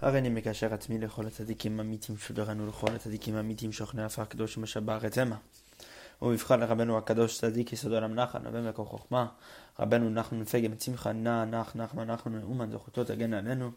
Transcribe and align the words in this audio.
הריני 0.00 0.28
מקשר 0.28 0.74
עצמי 0.74 0.98
לכל 0.98 1.26
הצדיקים 1.26 1.80
האמיתים 1.80 2.18
שדרנו 2.18 2.66
לכל 2.66 2.94
הצדיקים 2.94 3.36
האמיתים 3.36 3.72
שוכני 3.72 4.04
עפר 4.04 4.24
קדוש 4.24 4.56
ומשבח 4.56 5.04
את 5.04 5.18
המה. 5.18 5.36
ובבחר 6.22 6.56
לרבנו 6.56 6.98
הקדוש 6.98 7.38
צדיק 7.38 7.72
יסוד 7.72 7.92
עולם 7.92 8.14
נחן, 8.14 8.46
רבנו 8.46 8.68
וכל 8.70 8.84
חוכמה, 8.84 9.26
רבנו 9.78 10.10
נחנו 10.10 10.36
נפגם 10.36 10.74
צמחה 10.74 11.12
נע 11.12 11.44
נח 11.44 11.76
נחמן 11.76 12.06
נחנו 12.06 12.30
נאומן 12.30 12.70
זכותו 12.70 13.04
תגן 13.04 13.34
עלינו 13.34 13.70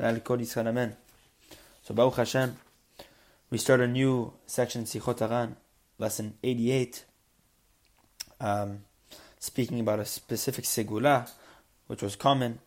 ועל 0.00 0.20
כל 0.20 0.38
ישראל 0.40 0.68
אמן. 0.68 0.90
So 1.84 1.94
Baruch 1.94 2.16
Hashem, 2.16 2.50
we 3.50 3.58
start 3.58 3.80
a 3.80 3.86
new 3.86 4.32
section 4.46 4.82
in 4.82 4.86
Sichot 4.86 5.22
Aran, 5.22 5.56
lesson 5.98 6.34
88, 6.44 7.04
um, 8.40 8.84
speaking 9.38 9.80
about 9.80 9.98
a 9.98 10.04
specific 10.04 10.66
segula, 10.66 11.28
which 11.86 12.02
was 12.02 12.16
common 12.16 12.58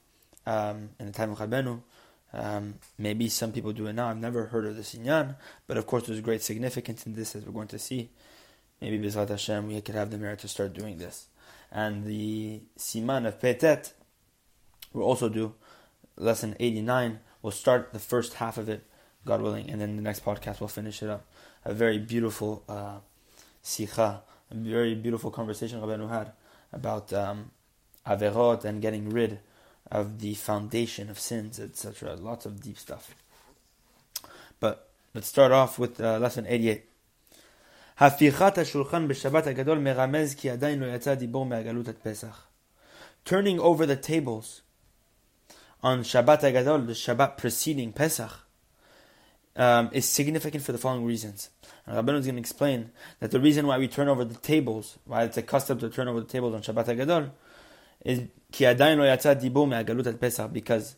um, 0.48 0.90
in 1.00 1.06
the 1.06 1.12
time 1.12 1.32
of 1.32 1.38
Rabenu. 1.38 1.82
um, 2.33 2.75
maybe 2.99 3.29
some 3.29 3.53
people 3.53 3.73
do 3.73 3.87
it 3.87 3.95
now. 3.95 4.09
I've 4.09 4.19
never 4.19 4.47
heard 4.47 4.67
of 4.67 4.77
this 4.77 4.95
inyan, 4.95 5.37
but 5.67 5.77
of 5.77 5.87
course 5.87 6.07
there's 6.07 6.21
great 6.21 6.43
significance 6.43 7.07
in 7.07 7.15
this, 7.15 7.35
as 7.35 7.45
we're 7.45 7.53
going 7.53 7.69
to 7.69 7.79
see. 7.79 8.11
Maybe 8.81 8.99
Bezrat 8.99 9.29
Hashem, 9.29 9.67
we 9.67 9.81
could 9.81 9.95
have 9.95 10.11
the 10.11 10.19
merit 10.19 10.39
to 10.41 10.49
start 10.49 10.73
doing 10.75 10.99
this. 10.99 11.27
And 11.73 12.05
the 12.05 12.61
siman 12.79 13.27
of 13.27 13.41
Petet, 13.41 13.93
we'll 14.93 15.07
also 15.07 15.29
do 15.29 15.55
lesson 16.17 16.55
89. 16.61 17.21
We'll 17.43 17.51
start 17.51 17.93
the 17.93 17.99
first 17.99 18.35
half 18.35 18.59
of 18.59 18.69
it, 18.69 18.85
God 19.25 19.43
willing, 19.43 19.71
and 19.71 19.81
then 19.81 19.97
the 19.97 20.03
next 20.03 20.25
podcast 20.25 20.61
we'll 20.61 20.69
finish 20.69 21.03
it 21.03 21.09
up. 21.09 21.27
A 21.65 21.75
very 21.75 21.99
beautiful 21.99 22.63
uh, 22.69 22.99
a 24.51 24.55
very 24.55 24.95
beautiful 24.95 25.31
conversation 25.31 25.81
Rabbeinu 25.81 26.09
had 26.09 26.33
about 26.73 27.13
um, 27.13 27.51
averot 28.07 28.65
and 28.65 28.81
getting 28.81 29.11
rid 29.11 29.41
of 29.92 30.20
the 30.20 30.34
foundation 30.34 31.10
of 31.10 31.20
sins, 31.20 31.60
etc. 31.60 32.16
Lots 32.16 32.46
of 32.46 32.62
deep 32.62 32.78
stuff. 32.78 33.16
But 34.60 34.90
let's 35.14 35.28
start 35.28 35.52
off 35.52 35.78
with 35.78 36.00
uh, 36.02 36.20
lesson 36.20 36.46
88. 36.46 36.90
הפיכת 38.00 38.58
השולחן 38.58 39.08
בשבת 39.08 39.48
הגדול 39.48 39.78
מרמז 39.78 40.36
כי 40.36 40.50
עדיין 40.50 40.80
לא 40.80 40.86
יצא 40.86 41.16
דיבור 41.16 41.46
מהגלות 41.46 41.88
עד 41.88 41.96
פסח. 42.04 42.48
Turning 43.26 43.60
over 43.60 43.86
the 43.86 43.96
tables 43.96 44.62
on 45.84 46.04
Shabbat 46.04 46.42
Agadol, 46.42 46.88
the 46.88 46.94
Shabbat 46.94 47.38
preceding 47.38 47.94
Pesach, 47.94 48.32
um, 49.56 49.90
is 49.94 50.08
significant 50.08 50.64
for 50.64 50.72
the 50.72 50.78
following 50.78 51.06
reasons. 51.06 51.50
And 51.86 51.96
Rabbeinu 51.96 52.20
is 52.20 52.26
going 52.26 52.36
to 52.36 52.42
explain 52.42 52.92
that 53.20 53.32
the 53.32 53.40
reason 53.40 53.68
why 53.68 53.78
we 53.78 53.88
turn 53.88 54.08
over 54.08 54.26
the 54.26 54.36
tables, 54.36 54.98
why 55.06 55.24
it's 55.24 55.38
a 55.38 55.42
custom 55.42 55.80
to 55.80 55.90
turn 55.90 56.08
over 56.08 56.22
the 56.22 56.26
tables 56.26 56.54
on 56.56 56.62
Shabbat 56.62 56.88
Agadol, 56.96 57.32
because 60.53 60.97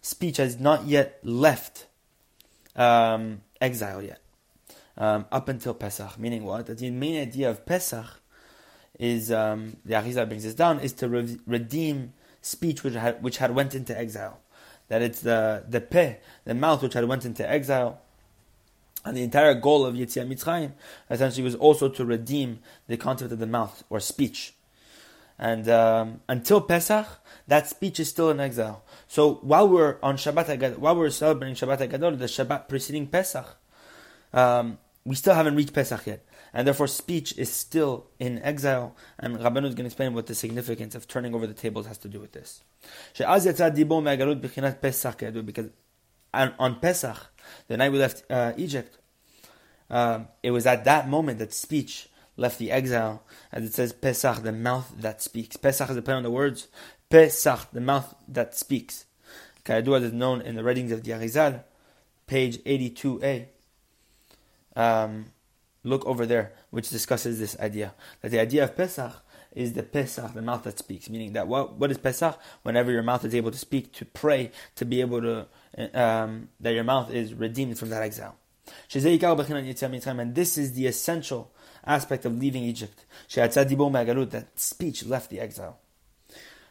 speech 0.00 0.38
has 0.38 0.58
not 0.58 0.86
yet 0.86 1.20
left 1.22 1.86
um, 2.76 3.42
exile 3.60 4.02
yet, 4.02 4.20
um, 4.96 5.26
up 5.30 5.48
until 5.48 5.74
Pesach. 5.74 6.18
Meaning 6.18 6.44
what? 6.44 6.66
The 6.66 6.90
main 6.90 7.20
idea 7.20 7.50
of 7.50 7.66
Pesach 7.66 8.20
is, 8.98 9.30
um, 9.30 9.76
the 9.84 9.94
Arizal 9.94 10.26
brings 10.26 10.44
this 10.44 10.54
down, 10.54 10.80
is 10.80 10.92
to 10.94 11.08
re- 11.08 11.38
redeem 11.46 12.12
speech 12.40 12.82
which 12.82 12.94
had, 12.94 13.22
which 13.22 13.38
had 13.38 13.54
went 13.54 13.74
into 13.74 13.96
exile. 13.96 14.40
That 14.88 15.02
it's 15.02 15.20
the, 15.20 15.64
the 15.68 15.80
peh, 15.80 16.16
the 16.44 16.54
mouth 16.54 16.82
which 16.82 16.94
had 16.94 17.04
went 17.04 17.24
into 17.24 17.48
exile. 17.48 18.00
And 19.04 19.16
the 19.16 19.22
entire 19.22 19.54
goal 19.54 19.86
of 19.86 19.94
Yetziat 19.94 20.28
Mitzrayim 20.28 20.72
essentially 21.10 21.44
was 21.44 21.54
also 21.54 21.88
to 21.88 22.04
redeem 22.04 22.58
the 22.88 22.96
concept 22.96 23.32
of 23.32 23.38
the 23.38 23.46
mouth 23.46 23.84
or 23.90 24.00
speech. 24.00 24.54
And 25.38 25.68
um, 25.68 26.20
until 26.28 26.60
Pesach, 26.60 27.06
that 27.46 27.68
speech 27.68 28.00
is 28.00 28.08
still 28.08 28.30
in 28.30 28.40
exile. 28.40 28.82
So 29.06 29.34
while 29.42 29.68
we're 29.68 29.98
on 30.02 30.16
Shabbat 30.16 30.58
Agadol, 30.58 30.78
while 30.78 30.96
we're 30.96 31.10
celebrating 31.10 31.54
Shabbat 31.54 31.88
Agadol, 31.88 32.18
the 32.18 32.24
Shabbat 32.24 32.68
preceding 32.68 33.06
Pesach, 33.06 33.56
um, 34.32 34.78
we 35.04 35.14
still 35.14 35.34
haven't 35.34 35.54
reached 35.54 35.72
Pesach 35.72 36.06
yet. 36.06 36.24
And 36.52 36.66
therefore 36.66 36.88
speech 36.88 37.36
is 37.38 37.52
still 37.52 38.06
in 38.18 38.42
exile. 38.42 38.96
And 39.18 39.36
Rabbanu 39.36 39.66
is 39.66 39.74
going 39.74 39.84
to 39.84 39.86
explain 39.86 40.14
what 40.14 40.26
the 40.26 40.34
significance 40.34 40.94
of 40.94 41.06
turning 41.06 41.34
over 41.34 41.46
the 41.46 41.54
tables 41.54 41.86
has 41.86 41.98
to 41.98 42.08
do 42.08 42.18
with 42.18 42.32
this. 42.32 42.62
Because 45.46 45.70
on 46.34 46.80
Pesach, 46.80 47.26
the 47.68 47.76
night 47.76 47.92
we 47.92 47.98
left 47.98 48.24
uh, 48.30 48.52
Egypt, 48.56 48.98
um, 49.90 50.28
it 50.42 50.50
was 50.50 50.66
at 50.66 50.84
that 50.84 51.08
moment 51.08 51.38
that 51.38 51.54
speech 51.54 52.08
left 52.38 52.58
the 52.58 52.70
exile, 52.70 53.22
as 53.52 53.64
it 53.64 53.74
says 53.74 53.92
Pesach, 53.92 54.42
the 54.42 54.52
mouth 54.52 54.94
that 54.96 55.20
speaks. 55.20 55.56
Pesach 55.56 55.90
is 55.90 55.96
a 55.96 56.02
play 56.02 56.14
on 56.14 56.22
the 56.22 56.30
words 56.30 56.68
Pesach, 57.10 57.70
the 57.72 57.80
mouth 57.80 58.14
that 58.26 58.54
speaks. 58.54 59.04
Kayadua 59.64 60.02
is 60.02 60.12
known 60.12 60.40
in 60.40 60.54
the 60.54 60.64
writings 60.64 60.92
of 60.92 61.02
the 61.02 61.10
Arizal, 61.10 61.62
page 62.26 62.58
82a. 62.58 63.46
Um, 64.76 65.32
look 65.82 66.06
over 66.06 66.24
there, 66.24 66.52
which 66.70 66.88
discusses 66.88 67.38
this 67.38 67.58
idea. 67.58 67.94
That 68.22 68.30
the 68.30 68.38
idea 68.38 68.64
of 68.64 68.76
Pesach 68.76 69.12
is 69.52 69.72
the 69.72 69.82
Pesach, 69.82 70.34
the 70.34 70.42
mouth 70.42 70.62
that 70.62 70.78
speaks. 70.78 71.10
Meaning 71.10 71.32
that 71.32 71.48
what, 71.48 71.74
what 71.74 71.90
is 71.90 71.98
Pesach? 71.98 72.38
Whenever 72.62 72.92
your 72.92 73.02
mouth 73.02 73.24
is 73.24 73.34
able 73.34 73.50
to 73.50 73.58
speak, 73.58 73.92
to 73.94 74.04
pray, 74.04 74.52
to 74.76 74.84
be 74.84 75.00
able 75.00 75.20
to, 75.22 75.46
um, 75.94 76.48
that 76.60 76.74
your 76.74 76.84
mouth 76.84 77.10
is 77.10 77.34
redeemed 77.34 77.78
from 77.78 77.90
that 77.90 78.02
exile. 78.02 78.36
And 78.94 80.34
this 80.34 80.58
is 80.58 80.72
the 80.74 80.86
essential 80.86 81.52
aspect 81.88 82.24
of 82.24 82.38
leaving 82.38 82.62
Egypt. 82.62 83.04
she 83.26 83.40
said 83.50 83.68
That 83.68 84.46
speech 84.56 85.04
left 85.06 85.30
the 85.30 85.40
exile. 85.40 85.78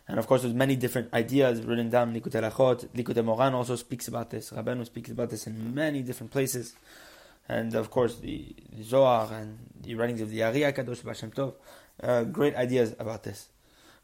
And 0.08 0.20
of 0.20 0.28
course, 0.28 0.44
there's 0.44 0.54
many 0.54 0.78
different 0.78 1.14
ideas 1.14 1.62
written 1.64 1.90
down. 1.90 2.14
Likutei 2.14 2.42
Halachot, 2.42 2.88
Likutei 2.90 3.24
Moharan 3.26 3.54
also 3.54 3.76
speaks 3.76 4.08
about 4.08 4.30
this. 4.30 4.52
Rabbeinu 4.52 4.86
speaks 4.86 5.10
about 5.10 5.30
this 5.30 5.48
in 5.48 5.76
many 5.76 6.02
different 6.02 6.32
places. 6.32 6.76
And 7.50 7.76
of 7.76 7.92
course, 7.92 8.18
the 8.20 8.56
Zohar 8.82 9.34
and 9.34 9.58
the 9.82 9.96
writings 9.96 10.22
of 10.22 10.30
the 10.30 10.44
Ari 10.44 10.62
Kadosh 10.62 11.04
Baal 11.04 11.14
Shem 11.14 11.32
Tov, 11.32 11.56
uh, 12.02 12.24
great 12.24 12.56
ideas 12.56 12.96
about 13.00 13.24
this. 13.24 13.50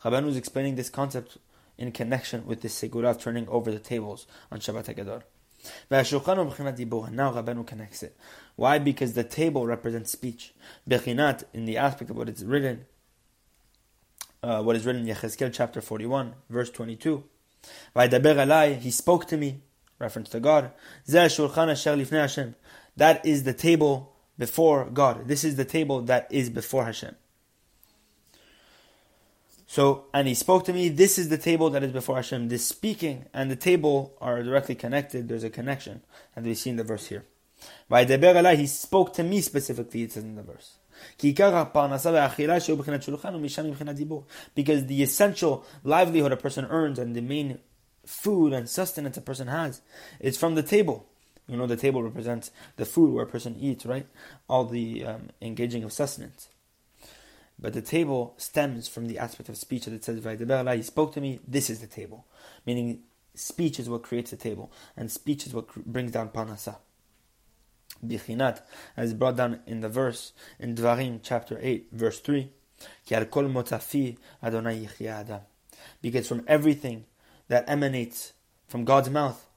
Rabbeinu 0.04 0.28
is 0.28 0.38
explaining 0.38 0.76
this 0.76 0.90
concept 0.90 1.38
in 1.78 1.92
connection 1.92 2.46
with 2.46 2.62
the 2.62 2.68
segula 2.68 3.20
turning 3.20 3.48
over 3.48 3.72
the 3.72 3.80
tables 3.80 4.28
on 4.52 4.60
Shabbat 4.60 4.94
HaGadol. 4.94 5.24
Now 5.90 6.02
Rabbeinu 6.02 7.66
connects 7.66 8.04
it. 8.04 8.18
Why? 8.56 8.80
Because 8.80 9.14
the 9.14 9.24
table 9.24 9.66
represents 9.66 10.12
speech. 10.12 10.54
Bechinat, 10.88 11.44
in 11.54 11.66
the 11.66 11.78
aspect 11.78 12.12
of 12.12 12.18
what 12.18 12.30
is 12.30 12.46
written, 12.46 12.86
uh, 14.42 14.62
what 14.62 14.76
is 14.76 14.86
written 14.86 15.08
in 15.08 15.16
Yechezkel 15.16 15.52
chapter 15.54 15.82
41, 15.82 16.34
verse 16.50 16.70
22. 16.70 17.24
He 17.96 18.92
spoke 18.92 19.26
to 19.28 19.38
me, 19.38 19.62
reference 20.00 20.30
to 20.30 20.40
God. 20.40 20.72
That 21.06 23.22
is 23.26 23.44
the 23.44 23.54
table 23.54 24.14
before 24.38 24.86
God. 24.86 25.28
This 25.28 25.44
is 25.44 25.56
the 25.56 25.66
table 25.66 26.02
that 26.02 26.28
is 26.30 26.50
before 26.50 26.86
Hashem. 26.86 27.16
So, 29.74 30.06
and 30.14 30.28
he 30.28 30.36
spoke 30.36 30.66
to 30.66 30.72
me, 30.72 30.90
this 30.90 31.18
is 31.18 31.30
the 31.30 31.38
table 31.40 31.72
that 31.72 31.82
is 31.82 31.92
before 31.92 32.18
Hashem. 32.18 32.48
This 32.48 32.64
speaking 32.64 33.26
and 33.34 33.50
the 33.50 33.56
table 33.56 34.16
are 34.22 34.44
directly 34.44 34.76
connected. 34.76 35.28
There's 35.28 35.44
a 35.44 35.50
connection. 35.50 36.04
And 36.36 36.46
we 36.46 36.54
see 36.54 36.70
in 36.70 36.76
the 36.76 36.84
verse 36.84 37.08
here. 37.08 37.26
By 37.90 38.06
he 38.06 38.68
spoke 38.68 39.14
to 39.14 39.24
me 39.24 39.42
specifically, 39.42 40.04
it 40.04 40.12
says 40.12 40.26
in 40.26 40.36
the 40.36 40.44
verse. 40.44 40.78
Because 44.54 44.86
the 44.86 45.02
essential 45.02 45.66
livelihood 45.84 46.32
a 46.32 46.38
person 46.38 46.66
earns 46.70 47.00
and 47.00 47.16
the 47.16 47.22
main 47.22 47.58
food 48.06 48.54
and 48.54 48.70
sustenance 48.70 49.18
a 49.18 49.22
person 49.22 49.48
has 49.48 49.82
is 50.20 50.38
from 50.38 50.54
the 50.54 50.62
table. 50.62 51.08
You 51.48 51.58
know, 51.58 51.66
the 51.66 51.78
table 51.78 52.04
represents 52.04 52.52
the 52.76 52.86
food 52.86 53.12
where 53.12 53.24
a 53.24 53.28
person 53.28 53.56
eats, 53.60 53.88
right? 53.88 54.06
All 54.48 54.66
the 54.66 55.04
um, 55.04 55.30
engaging 55.42 55.84
of 55.84 55.92
sustenance. 55.92 56.50
But 57.64 57.72
the 57.72 57.82
table 57.82 58.34
stems 58.36 58.90
from 58.90 59.08
the 59.08 59.18
aspect 59.18 59.48
of 59.48 59.56
speech 59.56 59.86
that 59.86 59.94
it 59.94 60.04
says, 60.04 60.22
He 60.22 60.82
spoke 60.82 61.14
to 61.14 61.22
me, 61.22 61.40
this 61.48 61.70
is 61.70 61.80
the 61.80 61.88
table. 61.88 62.26
Meaning, 62.66 63.04
speech 63.36 63.80
is 63.80 63.90
what 63.90 64.04
creates 64.04 64.32
the 64.32 64.38
table, 64.38 64.70
and 64.98 65.10
speech 65.10 65.48
is 65.48 65.54
what 65.54 65.74
brings 65.86 66.12
down 66.12 66.28
parnasa. 66.28 66.76
Bichinat, 68.06 68.60
as 68.98 69.14
brought 69.14 69.38
down 69.38 69.62
in 69.66 69.80
the 69.80 69.88
verse 69.88 70.34
in 70.60 70.76
Dvarim 70.76 71.22
chapter 71.24 71.58
8, 71.62 71.88
verse 71.94 72.20
3. 72.20 72.52
Because 76.02 76.28
from 76.28 76.44
everything 76.50 77.06
that 77.48 77.64
emanates 77.70 78.34
from 78.68 78.84
God's 78.84 79.10
mouth 79.10 79.48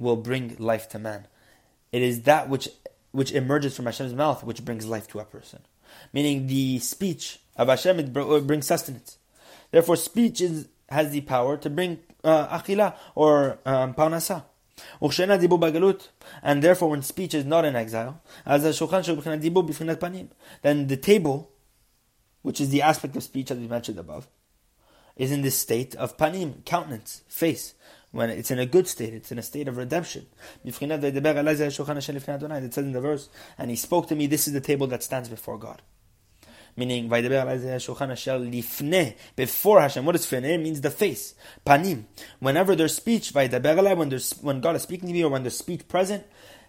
will 0.00 0.16
bring 0.16 0.56
life 0.58 0.88
to 0.88 0.98
man. 0.98 1.28
It 1.92 2.02
is 2.02 2.22
that 2.22 2.48
which 2.48 2.70
which 3.12 3.30
emerges 3.30 3.76
from 3.76 3.84
Hashem's 3.84 4.14
mouth 4.14 4.42
which 4.42 4.64
brings 4.64 4.86
life 4.86 5.06
to 5.06 5.20
a 5.20 5.24
person 5.24 5.60
meaning 6.12 6.46
the 6.46 6.78
speech 6.78 7.40
of 7.56 7.68
Hashem 7.68 7.98
it 8.00 8.12
brings 8.12 8.66
sustenance. 8.66 9.18
Therefore, 9.70 9.96
speech 9.96 10.40
is, 10.40 10.68
has 10.88 11.10
the 11.10 11.22
power 11.22 11.56
to 11.56 11.70
bring 11.70 11.98
uh, 12.22 12.60
or 13.14 13.58
um, 13.66 13.94
parnasa. 13.94 14.44
And 16.42 16.62
therefore, 16.62 16.90
when 16.90 17.02
speech 17.02 17.34
is 17.34 17.44
not 17.44 17.64
in 17.64 17.76
exile, 17.76 18.20
then 18.44 18.62
the 20.86 20.96
table, 21.00 21.50
which 22.42 22.60
is 22.60 22.70
the 22.70 22.82
aspect 22.82 23.16
of 23.16 23.22
speech 23.22 23.50
as 23.50 23.58
we 23.58 23.68
mentioned 23.68 23.98
above, 23.98 24.28
is 25.16 25.30
in 25.30 25.42
this 25.42 25.56
state 25.56 25.94
of 25.94 26.16
panim, 26.16 26.64
countenance, 26.64 27.22
face, 27.28 27.74
when 28.14 28.30
it's 28.30 28.50
in 28.52 28.60
a 28.60 28.66
good 28.66 28.86
state, 28.86 29.12
it's 29.12 29.32
in 29.32 29.40
a 29.40 29.42
state 29.42 29.66
of 29.66 29.76
redemption. 29.76 30.26
It 30.64 30.72
says 30.72 30.82
in 30.82 30.88
the 32.92 33.00
verse, 33.00 33.28
and 33.58 33.70
he 33.70 33.76
spoke 33.76 34.06
to 34.06 34.14
me, 34.14 34.28
this 34.28 34.46
is 34.46 34.52
the 34.52 34.60
table 34.60 34.86
that 34.86 35.02
stands 35.02 35.28
before 35.28 35.58
God. 35.58 35.82
Meaning, 36.76 37.08
before 39.36 39.80
Hashem. 39.80 40.04
What 40.04 40.14
is 40.14 40.26
fine? 40.26 40.44
It 40.44 40.60
means 40.60 40.80
the 40.80 40.90
face. 40.90 41.34
Panim. 41.66 42.04
Whenever 42.38 42.76
there's 42.76 42.94
speech, 42.94 43.34
when, 43.34 44.08
there's, 44.08 44.32
when 44.40 44.60
God 44.60 44.76
is 44.76 44.82
speaking 44.82 45.08
to 45.08 45.12
me 45.12 45.24
or 45.24 45.30
when 45.30 45.42
there's 45.42 45.58
speech 45.58 45.88
present, 45.88 46.24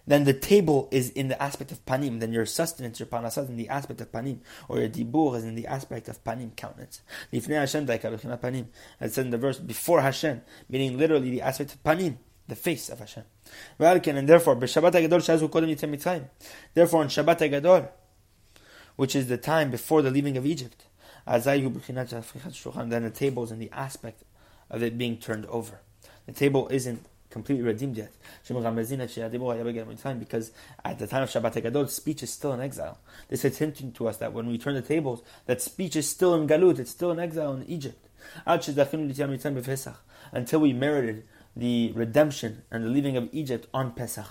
then 0.06 0.24
the 0.24 0.32
table 0.32 0.88
is 0.92 1.10
in 1.10 1.28
the 1.28 1.42
aspect 1.42 1.72
of 1.72 1.84
panim. 1.84 2.20
Then 2.20 2.32
your 2.32 2.46
sustenance, 2.46 3.00
your 3.00 3.06
parnasah 3.06 3.44
is 3.44 3.48
in 3.48 3.56
the 3.56 3.68
aspect 3.68 4.00
of 4.00 4.12
panim, 4.12 4.38
or 4.68 4.78
your 4.78 4.88
dibur 4.88 5.36
is 5.36 5.44
in 5.44 5.56
the 5.56 5.66
aspect 5.66 6.08
of 6.08 6.22
panim, 6.22 6.54
countenance. 6.56 7.00
Lifnei 7.32 7.58
Hashem 7.58 7.86
panim. 7.86 8.66
As 9.00 9.14
said 9.14 9.24
in 9.26 9.30
the 9.32 9.38
verse, 9.38 9.58
before 9.58 10.00
Hashem, 10.00 10.42
meaning 10.68 10.96
literally 10.96 11.30
the 11.30 11.42
aspect 11.42 11.74
of 11.74 11.82
panim, 11.82 12.18
the 12.46 12.54
face 12.54 12.88
of 12.88 13.00
Hashem. 13.00 13.24
And 13.78 14.28
therefore, 14.28 14.54
Therefore, 14.54 14.92
on 14.92 17.08
Shabbat 17.08 17.38
HaGadol, 17.38 17.88
which 18.94 19.16
is 19.16 19.26
the 19.26 19.36
time 19.36 19.70
before 19.70 20.02
the 20.02 20.10
leaving 20.10 20.36
of 20.36 20.46
Egypt, 20.46 20.86
then 21.26 21.42
the 21.42 23.12
table 23.12 23.42
is 23.42 23.50
in 23.50 23.58
the 23.58 23.70
aspect 23.72 24.22
of 24.70 24.82
it 24.82 24.96
being 24.96 25.18
turned 25.18 25.46
over. 25.46 25.80
The 26.26 26.32
table 26.32 26.68
isn't 26.68 27.04
completely 27.36 27.64
redeemed 27.64 27.98
yet. 27.98 28.12
Because 30.18 30.52
at 30.84 30.98
the 30.98 31.06
time 31.06 31.22
of 31.22 31.28
Shabbat 31.28 31.62
Gadol, 31.62 31.88
speech 31.88 32.22
is 32.22 32.30
still 32.30 32.54
in 32.54 32.60
exile. 32.60 32.98
This 33.28 33.44
is 33.44 33.58
hinting 33.58 33.92
to 33.92 34.08
us 34.08 34.16
that 34.16 34.32
when 34.32 34.46
we 34.46 34.56
turn 34.56 34.74
the 34.74 34.80
tables, 34.80 35.22
that 35.44 35.60
speech 35.60 35.96
is 35.96 36.08
still 36.08 36.34
in 36.34 36.48
Galut, 36.48 36.78
it's 36.78 36.92
still 36.92 37.12
in 37.12 37.18
exile 37.18 37.52
in 37.52 37.64
Egypt. 37.64 38.08
Until 40.32 40.60
we 40.60 40.72
merited 40.72 41.24
the 41.54 41.92
redemption 41.94 42.62
and 42.70 42.84
the 42.84 42.88
leaving 42.88 43.18
of 43.18 43.28
Egypt 43.32 43.68
on 43.74 43.92
Pesach. 43.92 44.28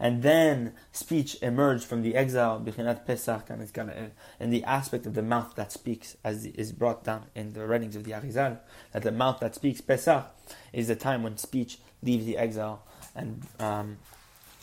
And 0.00 0.22
then 0.22 0.74
speech 0.92 1.36
emerged 1.42 1.84
from 1.84 2.02
the 2.02 2.14
exile, 2.14 2.62
in 2.64 4.50
the 4.50 4.64
aspect 4.64 5.06
of 5.06 5.14
the 5.14 5.22
mouth 5.22 5.54
that 5.56 5.72
speaks, 5.72 6.16
as 6.22 6.46
is 6.46 6.72
brought 6.72 7.02
down 7.02 7.26
in 7.34 7.52
the 7.52 7.66
writings 7.66 7.96
of 7.96 8.04
the 8.04 8.12
Arizal, 8.12 8.58
that 8.92 9.02
the 9.02 9.10
mouth 9.10 9.40
that 9.40 9.56
speaks, 9.56 9.80
Pesach, 9.80 10.24
is 10.72 10.86
the 10.86 10.94
time 10.94 11.24
when 11.24 11.36
speech 11.36 11.78
leaves 12.02 12.26
the 12.26 12.36
exile 12.36 12.84
and 13.16 13.44
um, 13.58 13.98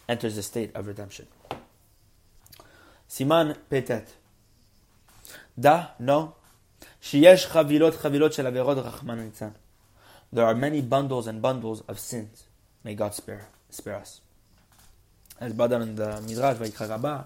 enters 0.08 0.36
the 0.36 0.44
state 0.44 0.74
of 0.74 0.88
redemption. 0.88 1.28
Siman 3.10 3.58
Petet. 3.70 4.14
Da, 5.60 5.88
no. 6.00 6.36
Sheyesh 7.02 7.48
chavilot 7.48 7.94
chavilot 7.94 8.34
shel 8.34 8.46
rachman 8.46 9.54
There 10.32 10.46
are 10.46 10.56
many 10.56 10.82
bundles 10.82 11.28
and 11.28 11.42
bundles 11.42 11.82
of 11.82 12.00
sins. 12.00 12.46
May 12.84 12.96
God 12.96 13.14
spare 13.14 13.48
spare 13.70 13.96
us. 13.96 14.22
As 15.40 15.54
brought 15.54 15.72
in 15.74 15.96
the 15.96 16.22
Midrash, 16.22 16.58
Vayikra 16.58 17.26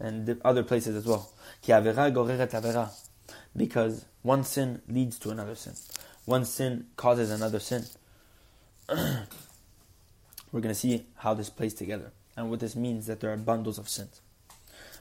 and 0.00 0.40
other 0.44 0.62
places 0.62 0.96
as 0.96 1.06
well. 1.06 1.30
Ki 1.62 1.72
avera 1.72 2.12
goreret 2.12 2.50
avera. 2.50 2.90
Because 3.56 4.04
one 4.22 4.44
sin 4.44 4.82
leads 4.88 5.18
to 5.20 5.30
another 5.30 5.54
sin. 5.54 5.74
One 6.24 6.44
sin 6.44 6.86
causes 6.96 7.30
another 7.30 7.60
sin. 7.60 7.84
We're 8.88 9.26
going 10.60 10.74
to 10.74 10.74
see 10.74 11.06
how 11.16 11.34
this 11.34 11.50
plays 11.50 11.74
together 11.74 12.12
and 12.36 12.50
what 12.50 12.60
this 12.60 12.76
means 12.76 13.06
that 13.06 13.20
there 13.20 13.32
are 13.32 13.36
bundles 13.36 13.78
of 13.78 13.88
sins. 13.88 14.20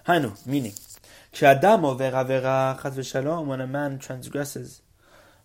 Hainu, 0.07 0.45
meaning, 0.45 0.73
when 3.47 3.61
a 3.61 3.67
man 3.67 3.99
transgresses 3.99 4.81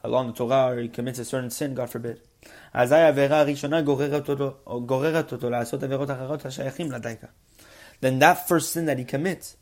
along 0.05 0.27
the 0.27 0.33
Torah 0.33 0.73
or 0.73 0.81
he 0.81 0.89
commits 0.89 1.19
a 1.19 1.25
certain 1.25 1.51
sin, 1.51 1.75
God 1.75 1.91
forbid, 1.91 2.21
אזי 2.74 2.96
העבירה 2.96 3.40
הראשונה 3.40 3.82
גוררת 3.82 4.30
אותו, 4.30 4.54
גוררת 4.86 5.32
אותו 5.32 5.50
לעשות 5.50 5.84
עבירות 5.84 6.12
אחרות 6.12 6.46
השייכים 6.46 6.92
לדייקה. 6.92 7.28
Then 8.02 8.20
that 8.20 8.48
first 8.48 8.74
sin 8.74 8.86
that 8.86 8.98
he 8.98 9.06
commits 9.06 9.56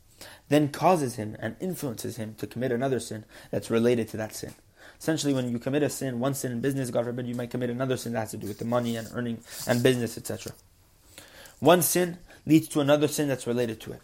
then 0.48 0.68
causes 0.68 1.16
him 1.16 1.36
and 1.38 1.56
influences 1.60 2.16
him 2.16 2.34
to 2.38 2.46
commit 2.46 2.72
another 2.72 3.00
sin 3.00 3.24
that's 3.50 3.70
related 3.70 4.08
to 4.08 4.16
that 4.16 4.34
sin. 4.34 4.54
Essentially, 4.98 5.34
when 5.34 5.50
you 5.50 5.58
commit 5.58 5.82
a 5.82 5.90
sin, 5.90 6.20
one 6.20 6.34
sin 6.34 6.52
in 6.52 6.60
business, 6.60 6.90
God 6.90 7.04
forbid, 7.04 7.26
you 7.26 7.34
might 7.34 7.50
commit 7.50 7.70
another 7.70 7.96
sin 7.96 8.12
that 8.12 8.20
has 8.20 8.30
to 8.32 8.36
do 8.36 8.46
with 8.46 8.58
the 8.58 8.64
money 8.64 8.96
and 8.96 9.08
earning 9.14 9.38
and 9.66 9.82
business, 9.82 10.16
etc. 10.16 10.52
One 11.58 11.82
sin 11.82 12.18
leads 12.46 12.68
to 12.68 12.80
another 12.80 13.08
sin 13.08 13.26
that's 13.28 13.46
related 13.46 13.80
to 13.80 13.92
it. 13.92 14.00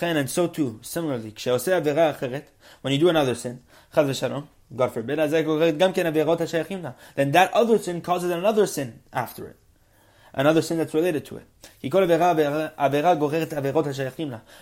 And 0.00 0.30
so 0.30 0.46
too, 0.46 0.78
similarly, 0.82 1.34
when 2.82 2.92
you 2.92 2.98
do 2.98 3.08
another 3.08 3.34
sin, 3.34 3.62
God 4.75 4.91
forbid, 4.91 5.17
then 5.17 5.31
that 7.31 7.53
other 7.53 7.79
sin 7.79 8.01
causes 8.01 8.31
another 8.31 8.65
sin 8.65 8.99
after 9.13 9.47
it. 9.47 9.57
Another 10.33 10.61
sin 10.61 10.77
that's 10.77 10.93
related 10.93 11.25
to 11.25 11.37
it. 11.37 11.45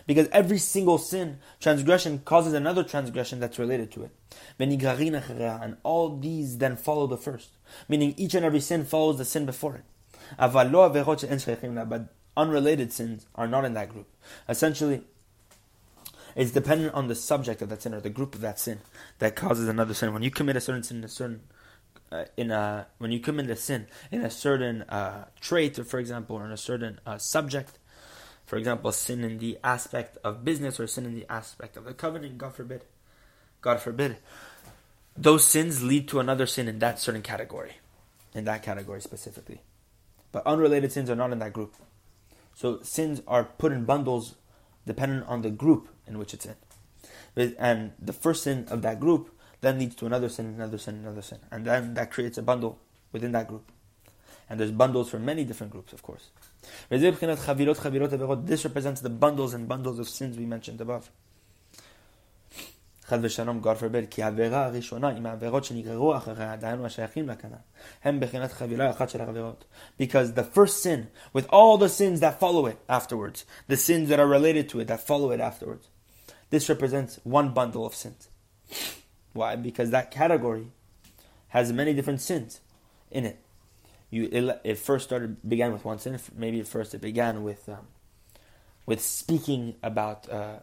Because 0.07 0.27
every 0.31 0.57
single 0.57 0.97
sin, 0.97 1.39
transgression 1.59 2.19
causes 2.19 2.53
another 2.53 2.83
transgression 2.83 3.39
that's 3.41 3.59
related 3.59 3.91
to 3.91 4.03
it. 4.03 4.11
And 4.57 5.77
all 5.83 6.17
these 6.17 6.59
then 6.59 6.77
follow 6.77 7.07
the 7.07 7.17
first. 7.17 7.49
Meaning 7.89 8.13
each 8.15 8.35
and 8.35 8.45
every 8.45 8.61
sin 8.61 8.85
follows 8.85 9.17
the 9.17 9.25
sin 9.25 9.45
before 9.45 9.75
it. 9.75 9.83
But 10.37 10.67
unrelated 12.37 12.93
sins 12.93 13.25
are 13.35 13.47
not 13.47 13.65
in 13.65 13.73
that 13.73 13.89
group. 13.89 14.07
Essentially, 14.47 15.01
it's 16.35 16.51
dependent 16.51 16.93
on 16.93 17.07
the 17.07 17.15
subject 17.15 17.61
of 17.61 17.69
that 17.69 17.81
sin 17.81 17.93
or 17.93 18.01
the 18.01 18.09
group 18.09 18.35
of 18.35 18.41
that 18.41 18.59
sin 18.59 18.79
that 19.19 19.35
causes 19.35 19.67
another 19.69 19.93
sin. 19.93 20.13
When 20.13 20.23
you 20.23 20.31
commit 20.31 20.57
a 20.57 20.61
certain 20.61 20.83
sin 20.83 20.97
in 20.97 21.03
a 21.03 21.09
certain 21.09 21.41
uh, 22.11 22.25
in 22.37 22.51
a 22.51 22.87
when 22.97 23.11
you 23.11 23.19
commit 23.19 23.49
a 23.49 23.55
sin 23.55 23.87
in 24.11 24.21
a 24.21 24.29
certain 24.29 24.83
uh, 24.83 25.25
trait, 25.39 25.75
for 25.87 25.99
example, 25.99 26.35
or 26.35 26.45
in 26.45 26.51
a 26.51 26.57
certain 26.57 26.99
uh, 27.05 27.17
subject, 27.17 27.79
for 28.45 28.57
example, 28.57 28.91
sin 28.91 29.23
in 29.23 29.39
the 29.39 29.57
aspect 29.63 30.17
of 30.23 30.45
business 30.45 30.79
or 30.79 30.87
sin 30.87 31.05
in 31.05 31.15
the 31.15 31.25
aspect 31.31 31.77
of 31.77 31.85
the 31.85 31.93
covenant, 31.93 32.37
God 32.37 32.53
forbid, 32.53 32.83
God 33.61 33.79
forbid, 33.79 34.17
those 35.17 35.45
sins 35.45 35.81
lead 35.81 36.07
to 36.09 36.19
another 36.19 36.45
sin 36.45 36.67
in 36.67 36.79
that 36.79 36.99
certain 36.99 37.21
category, 37.21 37.77
in 38.33 38.45
that 38.45 38.61
category 38.61 39.01
specifically. 39.01 39.61
But 40.31 40.45
unrelated 40.45 40.91
sins 40.91 41.09
are 41.09 41.15
not 41.15 41.31
in 41.31 41.39
that 41.39 41.53
group. 41.53 41.73
So 42.53 42.81
sins 42.81 43.21
are 43.27 43.45
put 43.45 43.71
in 43.71 43.85
bundles 43.85 44.35
dependent 44.85 45.27
on 45.27 45.41
the 45.41 45.49
group 45.49 45.89
in 46.07 46.17
which 46.17 46.33
it's 46.33 46.45
in. 46.45 46.55
And 47.57 47.91
the 47.99 48.13
first 48.13 48.43
sin 48.43 48.67
of 48.69 48.81
that 48.83 48.99
group 48.99 49.31
then 49.61 49.79
leads 49.79 49.95
to 49.95 50.05
another 50.05 50.29
sin, 50.29 50.47
another 50.47 50.77
sin, 50.77 50.95
another 50.95 51.21
sin. 51.21 51.39
And 51.51 51.65
then 51.65 51.93
that 51.95 52.11
creates 52.11 52.37
a 52.37 52.41
bundle 52.41 52.79
within 53.11 53.31
that 53.33 53.47
group. 53.47 53.71
And 54.49 54.59
there's 54.59 54.71
bundles 54.71 55.09
for 55.09 55.17
many 55.17 55.43
different 55.43 55.71
groups, 55.71 55.91
of 55.91 56.03
course. 56.03 56.29
This 56.89 57.01
represents 57.01 59.01
the 59.01 59.09
bundles 59.09 59.55
and 59.55 59.67
bundles 59.67 59.97
of 59.97 60.07
sins 60.07 60.37
we 60.37 60.45
mentioned 60.45 60.79
above. 60.81 61.09
חד 63.04 63.18
ושלום, 63.22 63.60
God 63.62 63.80
forbid, 63.80 64.06
כי 64.10 64.22
העבירה 64.22 64.64
הראשונה 64.64 65.08
עם 65.08 65.26
העבירות 65.26 65.64
שנגררו 65.64 66.16
אחריה, 66.16 66.56
דהיינו 66.56 66.86
השייכים 66.86 67.28
לכנ"ל, 67.28 67.56
הם 68.04 68.20
בחינת 68.20 68.52
חבילה 68.52 68.90
אחת 68.90 69.10
של 69.10 69.20
העבירות. 69.20 69.64
Because 69.98 70.32
the 70.34 70.44
first 70.44 70.82
sin, 70.82 71.08
with 71.32 71.46
all 71.48 71.78
the 71.78 71.88
sins 71.88 72.20
that 72.20 72.38
follow 72.40 72.66
it 72.66 72.78
afterwards, 72.88 73.44
the 73.68 73.76
sins 73.76 74.08
that 74.08 74.20
are 74.20 74.28
related 74.28 74.68
to 74.68 74.80
it, 74.80 74.86
that 74.88 75.00
follow 75.00 75.30
it 75.30 75.40
afterwards, 75.40 75.88
this 76.50 76.68
represents 76.68 77.18
one 77.24 77.52
bundle 77.54 77.84
of 77.86 77.94
sins. 77.94 78.28
Why? 79.32 79.56
Because 79.56 79.90
that 79.90 80.10
category 80.10 80.66
has 81.48 81.72
many 81.72 81.92
different 81.94 82.20
sins 82.20 82.60
in 83.10 83.24
it. 83.24 83.38
You, 84.10 84.28
it, 84.32 84.60
it 84.64 84.78
first 84.78 85.04
started 85.06 85.36
began 85.48 85.72
with 85.72 85.84
one 85.84 85.98
sin. 85.98 86.18
Maybe 86.36 86.60
at 86.60 86.66
first 86.66 86.94
it 86.94 87.00
began 87.00 87.44
with 87.44 87.68
um, 87.68 87.86
with 88.86 89.00
speaking 89.00 89.76
about 89.82 90.28
uh, 90.28 90.60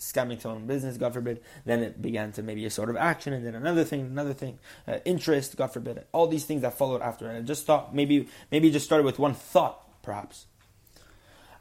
scamming 0.00 0.40
someone 0.40 0.62
in 0.62 0.66
business, 0.66 0.96
God 0.96 1.12
forbid. 1.12 1.40
Then 1.64 1.82
it 1.82 2.02
began 2.02 2.32
to 2.32 2.42
maybe 2.42 2.64
a 2.64 2.70
sort 2.70 2.90
of 2.90 2.96
action, 2.96 3.32
and 3.32 3.46
then 3.46 3.54
another 3.54 3.84
thing, 3.84 4.00
another 4.00 4.34
thing, 4.34 4.58
uh, 4.88 4.98
interest, 5.04 5.56
God 5.56 5.72
forbid. 5.72 6.04
All 6.12 6.26
these 6.26 6.44
things 6.44 6.62
that 6.62 6.76
followed 6.76 7.02
after, 7.02 7.28
and 7.28 7.38
it 7.38 7.44
just 7.44 7.66
thought 7.66 7.94
maybe 7.94 8.28
maybe 8.50 8.68
it 8.68 8.72
just 8.72 8.86
started 8.86 9.04
with 9.04 9.18
one 9.18 9.34
thought, 9.34 10.02
perhaps, 10.02 10.46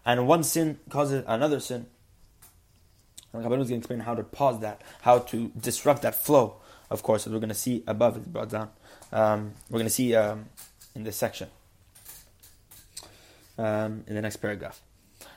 and 0.05 0.25
one 0.25 0.43
sin 0.43 0.79
causes 0.89 1.23
another 1.27 1.59
sin. 1.59 1.85
And 3.31 3.43
is 3.43 3.47
going 3.47 3.67
to 3.67 3.75
explain 3.75 3.99
how 3.99 4.15
to 4.15 4.23
pause 4.23 4.59
that, 4.61 4.81
how 5.01 5.19
to 5.19 5.51
disrupt 5.59 6.01
that 6.01 6.15
flow. 6.15 6.55
Of 6.89 7.03
course, 7.03 7.27
as 7.27 7.33
we're 7.33 7.37
going 7.39 7.49
to 7.49 7.55
see 7.55 7.83
above, 7.85 8.17
it's 8.17 8.27
brought 8.27 8.49
down. 8.49 8.71
Um, 9.11 9.53
we're 9.69 9.77
going 9.77 9.85
to 9.87 9.93
see 9.93 10.15
um, 10.15 10.45
in 10.95 11.03
this 11.03 11.15
section, 11.15 11.49
um, 13.59 14.03
in 14.07 14.15
the 14.15 14.21
next 14.21 14.37
paragraph. 14.37 14.81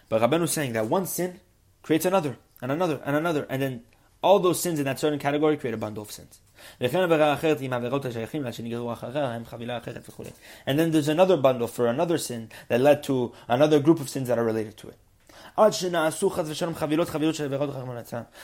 But 0.09 0.23
Rabbeinu 0.23 0.45
is 0.45 0.53
saying 0.53 0.73
that 0.73 0.87
one 0.87 1.05
sin 1.05 1.41
creates 1.83 2.07
another 2.07 2.39
and 2.63 2.73
another, 2.73 3.03
and 3.05 3.17
another, 3.17 3.47
and 3.51 3.61
then 3.61 3.83
all 4.23 4.39
those 4.39 4.61
sins 4.61 4.79
in 4.79 4.85
that 4.85 5.01
certain 5.01 5.19
category 5.19 5.57
create 5.57 5.75
a 5.75 5.77
bundle 5.77 6.05
of 6.05 6.13
sins. 6.13 6.41
And 6.81 6.93
then 10.79 10.91
there's 10.93 11.09
another 11.09 11.37
bundle 11.37 11.67
for 11.67 11.89
another 11.89 12.19
sin 12.19 12.51
that 12.69 12.81
led 12.81 13.03
to 13.03 13.33
another 13.49 13.81
group 13.81 13.99
of 14.01 14.09
sins 14.09 14.29
that 14.29 14.39
are 14.39 14.45
related 14.45 14.77
to 14.79 14.89
it. 14.89 14.97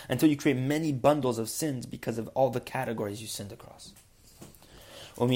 Until 0.09 0.29
you 0.29 0.37
create 0.37 0.57
many 0.57 0.93
bundles 0.93 1.39
of 1.39 1.49
sins 1.49 1.87
because 1.87 2.19
of 2.19 2.29
all 2.35 2.51
the 2.51 2.61
categories 2.61 3.23
you 3.23 3.29
sinned 3.29 3.53
across. 3.53 3.95
And 5.17 5.31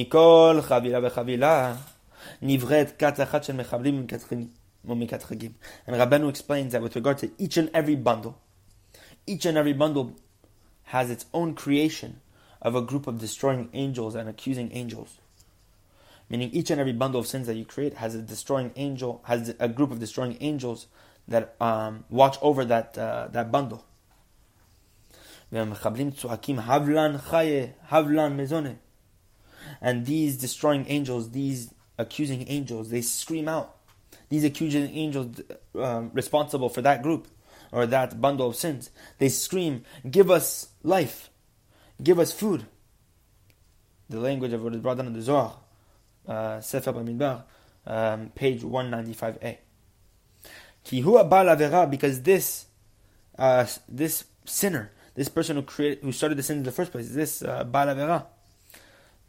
Rabbanu 5.97 6.29
explains 6.29 6.73
that 6.73 6.83
with 6.83 6.97
regard 6.97 7.19
to 7.19 7.31
each 7.39 7.57
and 7.57 7.71
every 7.73 7.95
bundle, 7.97 8.39
each 9.27 9.47
and 9.47 9.57
every 9.57 9.73
bundle 9.73 10.17
has 10.85 11.11
its 11.11 11.27
own 11.33 11.55
creation 11.55 12.21
of 12.61 12.75
a 12.75 12.83
group 12.83 13.07
of 13.07 13.19
destroying 13.19 13.69
angels 13.73 14.15
and 14.15 14.29
accusing 14.29 14.71
angels. 14.73 15.19
Meaning 16.29 16.51
each 16.53 16.71
and 16.71 16.81
every 16.81 16.93
bundle 16.93 17.21
of 17.21 17.27
sins 17.27 17.47
that 17.47 17.57
you 17.57 17.65
create 17.65 17.95
has 17.95 18.15
a 18.15 18.23
destroying 18.23 18.73
angel, 18.77 19.23
has 19.27 19.55
a 19.59 19.69
group 19.69 19.91
of 19.91 19.99
destroying 19.99 20.37
angels 20.41 20.87
that 21.29 21.57
um, 21.61 22.05
watch 22.09 22.37
over 22.41 22.65
that, 22.65 22.97
uh, 22.97 23.29
that 23.33 23.53
bundle. 23.53 23.85
And 29.81 30.07
these 30.07 30.39
destroying 30.39 30.87
angels, 30.89 31.31
these 31.31 31.75
accusing 31.99 32.49
angels, 32.49 32.91
they 32.91 33.03
scream 33.03 33.49
out. 33.49 33.77
These 34.29 34.45
accusing 34.45 34.89
angels 34.97 35.41
uh, 35.79 36.05
responsible 36.13 36.69
for 36.71 36.81
that 36.83 37.03
group 37.03 37.29
or 37.73 37.87
that 37.87 38.21
bundle 38.21 38.49
of 38.49 38.57
sins, 38.57 38.91
they 39.19 39.29
scream, 39.29 39.85
Give 40.09 40.31
us 40.31 40.69
life, 40.83 41.31
give 42.03 42.19
us 42.19 42.33
food. 42.33 42.67
The 44.09 44.21
language 44.21 44.53
of 44.53 44.63
what 44.63 44.75
is 44.75 44.81
brought 44.81 44.99
down 44.99 45.07
in 45.07 45.15
the 45.15 45.23
Zohar, 45.23 45.57
uh, 46.29 46.61
Sefer 46.61 46.93
Bamidbar, 46.93 47.45
um, 47.87 48.29
page 48.35 48.63
195a. 48.63 49.57
Because 51.91 52.23
this, 52.23 52.67
uh, 53.39 53.67
this 53.89 54.25
sinner, 54.45 54.93
this 55.15 55.29
person 55.29 55.57
who 55.57 55.63
created, 55.63 56.05
who 56.05 56.13
started 56.13 56.37
the 56.37 56.43
sin 56.43 56.59
in 56.59 56.65
the 56.65 56.73
first 56.73 56.93
place, 56.93 57.09
this 57.11 57.43
uh, 57.43 57.65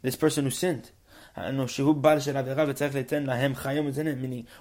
this 0.02 0.16
person 0.16 0.44
who 0.44 0.50
sinned, 0.50 0.90
meaning, 1.36 1.66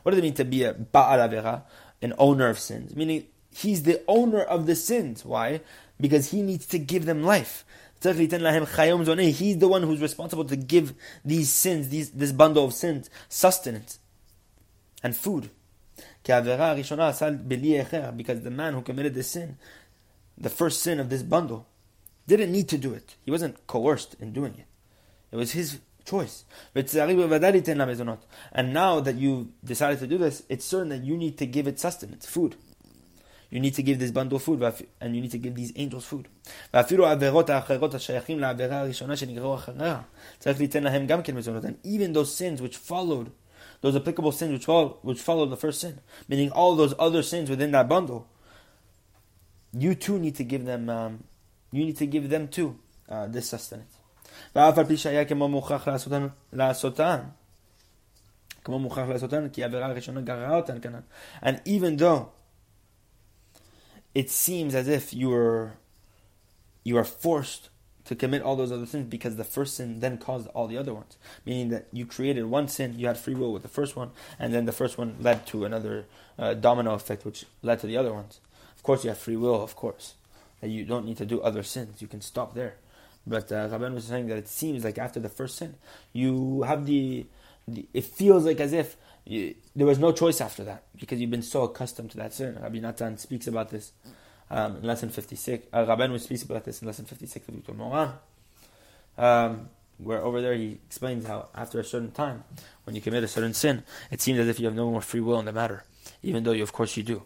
what 0.03 0.11
does 0.11 0.17
it 0.17 0.23
mean 0.23 0.33
to 0.33 0.45
be 0.45 0.63
a 0.63 0.73
Baal 0.73 1.19
Avera, 1.19 1.63
an 2.01 2.13
owner 2.17 2.47
of 2.47 2.57
sins? 2.57 2.95
Meaning, 2.95 3.27
he's 3.53 3.83
the 3.83 4.01
owner 4.07 4.41
of 4.41 4.65
the 4.65 4.75
sins. 4.75 5.23
Why? 5.23 5.61
Because 5.99 6.31
he 6.31 6.41
needs 6.41 6.65
to 6.67 6.79
give 6.79 7.05
them 7.05 7.23
life. 7.23 7.63
He's 8.01 8.17
the 8.17 9.67
one 9.69 9.83
who's 9.83 10.01
responsible 10.01 10.45
to 10.45 10.55
give 10.57 10.93
these 11.23 11.49
sins, 11.49 11.89
these, 11.89 12.11
this 12.11 12.33
bundle 12.33 12.65
of 12.65 12.73
sins, 12.73 13.09
sustenance 13.29 13.99
and 15.01 15.15
food. 15.15 15.49
Because 16.25 16.45
the 16.45 16.57
man 18.51 18.73
who 18.73 18.81
committed 18.81 19.13
the 19.13 19.23
sin, 19.23 19.57
the 20.37 20.49
first 20.49 20.81
sin 20.81 20.99
of 20.99 21.09
this 21.09 21.23
bundle, 21.23 21.65
didn't 22.27 22.51
need 22.51 22.67
to 22.69 22.77
do 22.77 22.93
it. 22.93 23.15
He 23.23 23.31
wasn't 23.31 23.65
coerced 23.67 24.15
in 24.19 24.33
doing 24.33 24.55
it. 24.55 24.65
It 25.31 25.37
was 25.37 25.51
his 25.51 25.79
choice. 26.05 26.43
And 26.75 28.73
now 28.73 28.99
that 28.99 29.15
you 29.15 29.53
decided 29.63 29.99
to 29.99 30.07
do 30.07 30.17
this, 30.17 30.43
it's 30.49 30.65
certain 30.65 30.89
that 30.89 31.03
you 31.03 31.15
need 31.15 31.37
to 31.37 31.45
give 31.45 31.67
it 31.67 31.79
sustenance, 31.79 32.25
food. 32.25 32.57
You 33.53 33.59
need 33.59 33.75
to 33.75 33.83
give 33.83 33.99
this 33.99 34.09
bundle 34.09 34.39
food, 34.39 34.63
and 34.99 35.15
you 35.15 35.21
need 35.21 35.29
to 35.29 35.37
give 35.37 35.53
these 35.53 35.71
angels 35.75 36.05
food. 36.05 36.27
And 36.73 36.91
even 41.83 42.13
those 42.13 42.35
sins 42.35 42.63
which 42.63 42.77
followed, 42.77 43.31
those 43.81 43.95
applicable 43.95 44.31
sins 44.31 44.53
which 44.53 44.65
followed, 44.65 44.95
which 45.03 45.21
followed 45.21 45.51
the 45.51 45.57
first 45.57 45.81
sin, 45.81 45.99
meaning 46.27 46.49
all 46.49 46.75
those 46.75 46.95
other 46.97 47.21
sins 47.21 47.47
within 47.47 47.69
that 47.73 47.87
bundle, 47.87 48.27
you 49.71 49.93
too 49.93 50.17
need 50.17 50.35
to 50.37 50.43
give 50.43 50.65
them, 50.65 50.89
um, 50.89 51.23
you 51.71 51.85
need 51.85 51.97
to 51.97 52.07
give 52.07 52.31
them 52.31 52.47
too 52.47 52.79
uh, 53.07 53.27
this 53.27 53.49
sustenance. 53.49 53.99
And 61.41 61.61
even 61.65 61.97
though 61.97 62.31
it 64.13 64.29
seems 64.29 64.75
as 64.75 64.87
if 64.87 65.13
you 65.13 65.33
are, 65.33 65.73
you 66.83 66.97
are 66.97 67.03
forced 67.03 67.69
to 68.05 68.15
commit 68.15 68.41
all 68.41 68.55
those 68.55 68.71
other 68.71 68.85
sins 68.85 69.07
because 69.09 69.37
the 69.37 69.43
first 69.43 69.75
sin 69.75 69.99
then 70.01 70.17
caused 70.17 70.47
all 70.49 70.67
the 70.67 70.77
other 70.77 70.93
ones. 70.93 71.17
Meaning 71.45 71.69
that 71.69 71.87
you 71.91 72.05
created 72.05 72.45
one 72.45 72.67
sin, 72.67 72.99
you 72.99 73.07
had 73.07 73.17
free 73.17 73.33
will 73.33 73.53
with 73.53 73.61
the 73.61 73.69
first 73.69 73.95
one, 73.95 74.11
and 74.37 74.53
then 74.53 74.65
the 74.65 74.71
first 74.71 74.97
one 74.97 75.15
led 75.19 75.47
to 75.47 75.65
another 75.65 76.05
uh, 76.37 76.53
domino 76.53 76.93
effect 76.93 77.25
which 77.25 77.45
led 77.61 77.79
to 77.79 77.87
the 77.87 77.97
other 77.97 78.13
ones. 78.13 78.39
Of 78.75 78.83
course, 78.83 79.03
you 79.03 79.09
have 79.09 79.17
free 79.17 79.37
will, 79.37 79.63
of 79.63 79.75
course. 79.75 80.15
And 80.61 80.71
you 80.71 80.85
don't 80.85 81.05
need 81.05 81.17
to 81.17 81.25
do 81.25 81.41
other 81.41 81.63
sins. 81.63 82.01
You 82.01 82.07
can 82.07 82.21
stop 82.21 82.53
there. 82.53 82.75
But 83.25 83.51
uh, 83.51 83.69
Rabban 83.69 83.93
was 83.93 84.05
saying 84.05 84.27
that 84.27 84.37
it 84.37 84.47
seems 84.49 84.83
like 84.83 84.97
after 84.97 85.19
the 85.19 85.29
first 85.29 85.57
sin, 85.57 85.75
you 86.11 86.63
have 86.63 86.85
the, 86.85 87.25
the 87.67 87.87
it 87.93 88.03
feels 88.03 88.45
like 88.45 88.59
as 88.59 88.73
if 88.73 88.97
you, 89.25 89.55
there 89.75 89.87
was 89.87 89.99
no 89.99 90.11
choice 90.11 90.41
after 90.41 90.63
that 90.65 90.83
because 90.99 91.19
you've 91.19 91.31
been 91.31 91.41
so 91.41 91.63
accustomed 91.63 92.11
to 92.11 92.17
that 92.17 92.33
sin. 92.33 92.57
Rabbi 92.61 92.79
Natan 92.79 93.17
speaks 93.17 93.47
about 93.47 93.69
this 93.69 93.91
um, 94.51 94.77
in 94.77 94.83
lesson 94.83 95.09
56. 95.09 95.67
Uh, 95.71 95.85
Rabban 95.85 96.19
speaks 96.19 96.43
about 96.43 96.65
this 96.65 96.81
in 96.81 96.87
lesson 96.87 97.05
56 97.05 97.47
of 97.47 97.55
Likutei 97.55 97.75
Moharan. 97.75 98.13
Um, 99.17 99.69
where 99.97 100.21
over 100.21 100.41
there 100.41 100.55
he 100.55 100.79
explains 100.87 101.25
how 101.25 101.47
after 101.55 101.79
a 101.79 101.83
certain 101.83 102.11
time, 102.11 102.43
when 102.83 102.95
you 102.95 103.01
commit 103.01 103.23
a 103.23 103.27
certain 103.27 103.53
sin, 103.53 103.83
it 104.11 104.21
seems 104.21 104.39
as 104.39 104.47
if 104.47 104.59
you 104.59 104.65
have 104.65 104.75
no 104.75 104.89
more 104.89 105.01
free 105.01 105.21
will 105.21 105.39
in 105.39 105.45
the 105.45 105.51
matter, 105.53 105.83
even 106.21 106.43
though 106.43 106.51
you, 106.51 106.63
of 106.63 106.73
course 106.73 106.97
you 106.97 107.03
do. 107.03 107.23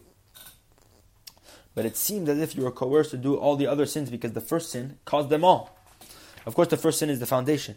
But 1.74 1.86
it 1.86 1.96
seems 1.96 2.28
as 2.28 2.38
if 2.38 2.56
you 2.56 2.62
were 2.62 2.70
coerced 2.70 3.10
to 3.12 3.16
do 3.16 3.36
all 3.36 3.56
the 3.56 3.66
other 3.66 3.86
sins 3.86 4.10
because 4.10 4.32
the 4.32 4.40
first 4.40 4.70
sin 4.70 4.98
caused 5.04 5.30
them 5.30 5.44
all. 5.44 5.76
Of 6.46 6.54
course, 6.54 6.68
the 6.68 6.76
first 6.76 6.98
sin 6.98 7.10
is 7.10 7.20
the 7.20 7.26
foundation. 7.26 7.76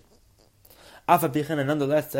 Nonetheless, 1.12 2.16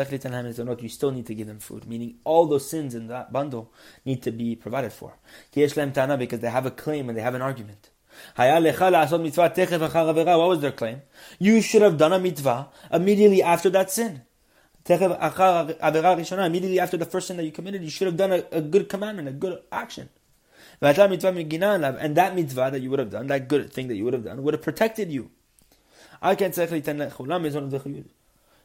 you 0.82 0.88
still 0.88 1.10
need 1.12 1.26
to 1.26 1.34
give 1.34 1.46
them 1.46 1.58
food, 1.60 1.86
meaning 1.88 2.16
all 2.24 2.46
those 2.46 2.68
sins 2.68 2.94
in 2.94 3.06
that 3.08 3.32
bundle 3.32 3.72
need 4.04 4.22
to 4.22 4.30
be 4.30 4.54
provided 4.54 4.92
for. 4.92 5.14
Because 5.50 5.74
they 5.74 6.50
have 6.50 6.66
a 6.66 6.70
claim 6.70 7.08
and 7.08 7.16
they 7.16 7.22
have 7.22 7.34
an 7.34 7.40
argument. 7.40 7.88
What 8.36 8.62
was 10.48 10.60
their 10.60 10.72
claim? 10.72 11.00
You 11.38 11.62
should 11.62 11.80
have 11.80 11.96
done 11.96 12.12
a 12.12 12.18
mitzvah 12.18 12.68
immediately 12.92 13.42
after 13.42 13.70
that 13.70 13.90
sin. 13.90 14.22
Immediately 14.86 16.80
after 16.80 16.98
the 16.98 17.06
first 17.06 17.28
sin 17.28 17.38
that 17.38 17.44
you 17.44 17.52
committed, 17.52 17.82
you 17.82 17.88
should 17.88 18.08
have 18.08 18.16
done 18.18 18.32
a, 18.32 18.44
a 18.52 18.60
good 18.60 18.90
commandment, 18.90 19.28
a 19.28 19.32
good 19.32 19.62
action. 19.72 20.10
And 20.80 20.96
that 20.96 22.34
mitzvah 22.34 22.70
that 22.70 22.80
you 22.82 22.90
would 22.90 22.98
have 22.98 23.10
done, 23.10 23.28
that 23.28 23.48
good 23.48 23.72
thing 23.72 23.88
that 23.88 23.94
you 23.94 24.04
would 24.04 24.12
have 24.12 24.24
done, 24.24 24.42
would 24.42 24.52
have 24.52 24.62
protected 24.62 25.10
you. 25.10 25.30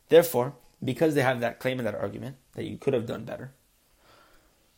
Therefore, 0.10 0.56
because 0.84 1.16
they 1.16 1.22
have 1.22 1.40
that 1.40 1.60
claim 1.60 1.80
and 1.80 1.88
that 1.88 1.96
argument 1.96 2.38
that 2.54 2.66
you 2.66 2.78
could 2.78 2.94
have 2.94 3.06
done 3.06 3.26
better, 3.26 3.52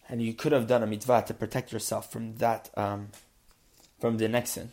and 0.07 0.21
you 0.21 0.33
could 0.33 0.51
have 0.51 0.67
done 0.67 0.81
a 0.81 0.87
mitzvah 0.87 1.23
to 1.27 1.33
protect 1.33 1.71
yourself 1.71 2.11
from 2.11 2.35
that, 2.37 2.69
um, 2.75 3.09
from 3.99 4.17
the 4.17 4.27
next 4.27 4.51
sin. 4.51 4.71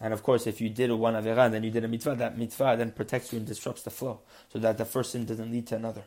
And 0.00 0.12
of 0.12 0.22
course, 0.22 0.46
if 0.46 0.60
you 0.60 0.70
did 0.70 0.90
a 0.90 0.96
one 0.96 1.14
avera 1.14 1.50
then 1.50 1.62
you 1.62 1.70
did 1.70 1.84
a 1.84 1.88
mitzvah, 1.88 2.14
that 2.16 2.38
mitzvah 2.38 2.76
then 2.76 2.92
protects 2.92 3.32
you 3.32 3.38
and 3.38 3.46
disrupts 3.46 3.82
the 3.82 3.90
flow, 3.90 4.20
so 4.52 4.58
that 4.58 4.78
the 4.78 4.84
first 4.84 5.12
sin 5.12 5.24
doesn't 5.24 5.50
lead 5.50 5.66
to 5.68 5.76
another. 5.76 6.04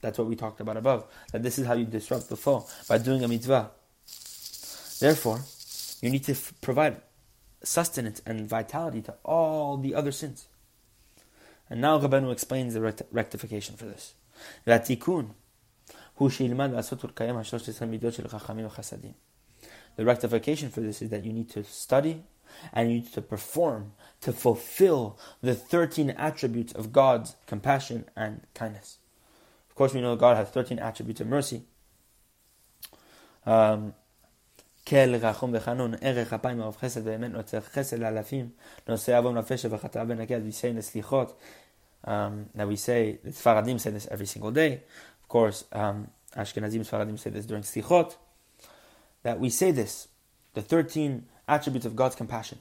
That's 0.00 0.18
what 0.18 0.26
we 0.26 0.36
talked 0.36 0.60
about 0.60 0.76
above. 0.76 1.06
That 1.30 1.42
this 1.42 1.58
is 1.58 1.66
how 1.66 1.74
you 1.74 1.84
disrupt 1.84 2.28
the 2.28 2.36
flow 2.36 2.66
by 2.88 2.98
doing 2.98 3.22
a 3.22 3.28
mitzvah. 3.28 3.70
Therefore, 4.98 5.42
you 6.00 6.10
need 6.10 6.24
to 6.24 6.32
f- 6.32 6.52
provide 6.60 7.00
sustenance 7.62 8.20
and 8.26 8.48
vitality 8.48 9.00
to 9.02 9.14
all 9.24 9.76
the 9.76 9.94
other 9.94 10.10
sins. 10.10 10.46
And 11.71 11.81
now 11.81 11.99
Rabbeinu 11.99 12.31
explains 12.31 12.73
the 12.73 12.81
rect- 12.81 13.03
rectification 13.11 13.75
for 13.75 13.85
this. 13.85 14.13
The 14.65 14.71
rectification 20.05 20.69
for 20.69 20.81
this 20.81 21.01
is 21.01 21.09
that 21.09 21.25
you 21.25 21.33
need 21.33 21.49
to 21.51 21.63
study 21.63 22.23
and 22.73 22.89
you 22.89 22.95
need 22.97 23.13
to 23.13 23.21
perform 23.21 23.93
to 24.21 24.31
fulfill 24.31 25.19
the 25.41 25.53
13 25.53 26.11
attributes 26.11 26.73
of 26.73 26.93
God's 26.93 27.35
compassion 27.45 28.05
and 28.15 28.41
kindness. 28.53 28.99
Of 29.69 29.75
course, 29.75 29.93
we 29.93 30.01
know 30.01 30.15
God 30.15 30.37
has 30.37 30.49
13 30.49 30.79
attributes 30.79 31.21
of 31.21 31.27
mercy. 31.27 31.63
Um, 33.45 33.93
כל 34.87 35.15
רחום 35.15 35.51
וחנון, 35.53 35.93
ערך 36.01 36.33
אפיים 36.33 36.57
מרוב 36.57 36.77
חסד 36.77 37.01
ואמת, 37.03 37.31
נוצר 37.31 37.61
חסד 37.61 37.99
לאלפים, 37.99 38.49
נושא 38.87 39.17
עוון 39.17 39.37
ופשע 39.37 39.67
וחטאה 39.71 40.03
ונקד, 40.07 40.41
we 40.47 40.51
say 40.51 40.77
לסליחות, 40.77 41.39
um, 42.04 42.48
we 42.54 42.76
say 42.76 43.18
the 43.22 43.30
Sfaradim 43.30 43.80
say 43.80 43.90
this 43.90 44.08
every 44.10 44.26
single 44.26 44.50
day. 44.50 44.82
Of 45.22 45.28
course, 45.28 45.64
um, 45.72 46.08
Ashkenazim 46.36 46.80
Sfaradim 46.80 47.18
say 47.18 47.30
this 47.30 47.46
during 47.46 47.62
Selichot. 47.62 48.16
That 49.22 49.38
we 49.38 49.50
say 49.50 49.70
this, 49.70 50.08
the 50.54 50.62
thirteen 50.62 51.26
attributes 51.46 51.86
of 51.86 51.94
God's 51.94 52.16
compassion. 52.16 52.58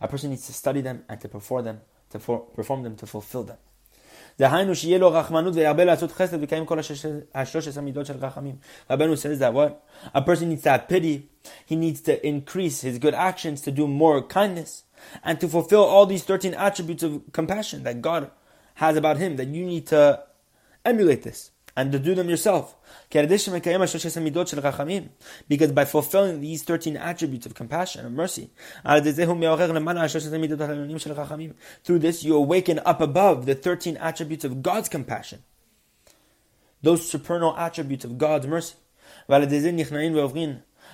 A 0.00 0.08
person 0.08 0.30
needs 0.30 0.46
to 0.46 0.52
study 0.52 0.80
them 0.80 1.04
and 1.08 1.20
to 1.20 1.28
perform 1.28 1.64
them, 1.64 1.80
to 2.10 2.18
for, 2.18 2.40
perform 2.40 2.82
them, 2.82 2.96
to 2.96 3.06
fulfill 3.06 3.44
them. 3.44 3.58
דהיינו 4.38 4.74
שיהיה 4.74 4.98
לו 4.98 5.12
רחמנות 5.12 5.54
וירבה 5.54 5.84
לעשות 5.84 6.12
חסד 6.12 6.40
ויקיים 6.40 6.66
כל 6.66 6.78
השלוש 7.34 7.68
עשרה 7.68 7.82
מידות 7.82 8.06
של 8.06 8.16
רחמים. 8.16 8.56
רבנו 8.90 9.14
says 9.14 9.38
that 9.40 9.54
what? 9.54 9.72
A 10.14 10.20
person 10.20 10.48
needs 10.48 10.62
to 10.62 10.70
have 10.70 10.88
pity, 10.88 11.28
he 11.66 11.76
needs 11.76 12.00
to 12.00 12.26
increase 12.26 12.80
his 12.82 12.98
good 12.98 13.14
actions, 13.14 13.60
to 13.60 13.70
do 13.70 13.86
more 13.86 14.22
kindness, 14.22 14.84
and 15.24 15.40
to 15.40 15.48
fulfill 15.48 15.84
all 15.84 16.06
these 16.06 16.24
13 16.24 16.54
attributes 16.54 17.02
of 17.02 17.20
compassion 17.32 17.82
that 17.82 18.00
God 18.00 18.30
has 18.79 18.97
about 18.97 19.17
him 19.17 19.37
that 19.37 19.47
you 19.47 19.65
need 19.65 19.87
to 19.87 20.21
emulate 20.83 21.23
this 21.23 21.51
and 21.77 21.91
to 21.91 21.99
do 21.99 22.15
them 22.15 22.29
yourself. 22.29 22.77
Because 23.09 23.41
by 25.71 25.85
fulfilling 25.85 26.41
these 26.41 26.63
13 26.63 26.97
attributes 26.97 27.45
of 27.45 27.53
compassion 27.53 28.03
and 28.05 28.15
mercy, 28.15 28.49
through 31.83 31.99
this 31.99 32.23
you 32.23 32.35
awaken 32.35 32.79
up 32.85 33.01
above 33.01 33.45
the 33.45 33.55
13 33.55 33.97
attributes 33.97 34.45
of 34.45 34.63
God's 34.63 34.89
compassion, 34.89 35.43
those 36.81 37.09
supernal 37.09 37.55
attributes 37.57 38.05
of 38.05 38.17
God's 38.17 38.47
mercy. 38.47 38.75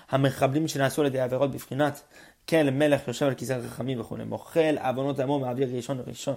המחבלים 0.09 0.67
שנעשו 0.67 1.01
על 1.01 1.07
ידי 1.07 1.19
עבירות 1.19 1.51
בבחינת 1.51 2.01
כן 2.47 2.65
למלך 2.65 3.07
יושב 3.07 3.25
על 3.25 3.33
כיסא 3.33 3.59
חכמים 3.69 3.99
וכו', 3.99 4.17
מוחל 4.25 4.77
עוונות 4.81 5.19
עמו 5.19 5.39
מעביר 5.39 5.75
ראשון 5.75 5.97
לראשון. 5.97 6.35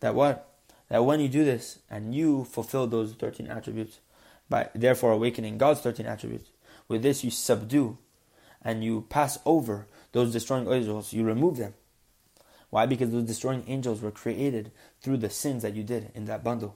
That 0.00 0.14
what? 0.14 0.49
That 0.91 1.05
when 1.05 1.21
you 1.21 1.29
do 1.29 1.45
this 1.45 1.79
and 1.89 2.13
you 2.13 2.43
fulfill 2.43 2.85
those 2.85 3.13
13 3.13 3.47
attributes, 3.47 3.99
by 4.49 4.67
therefore 4.75 5.13
awakening 5.13 5.57
God's 5.57 5.79
13 5.79 6.05
attributes, 6.05 6.49
with 6.89 7.01
this 7.01 7.23
you 7.23 7.31
subdue 7.31 7.97
and 8.61 8.83
you 8.83 9.05
pass 9.07 9.39
over 9.45 9.87
those 10.11 10.33
destroying 10.33 10.69
angels, 10.69 11.13
you 11.13 11.23
remove 11.23 11.55
them. 11.55 11.75
Why? 12.71 12.85
Because 12.85 13.09
those 13.11 13.23
destroying 13.23 13.63
angels 13.67 14.01
were 14.01 14.11
created 14.11 14.73
through 15.01 15.17
the 15.17 15.29
sins 15.29 15.63
that 15.63 15.75
you 15.75 15.83
did 15.83 16.11
in 16.13 16.25
that 16.25 16.43
bundle. 16.43 16.75